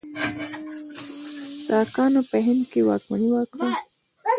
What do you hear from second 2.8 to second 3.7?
واکمني وکړه.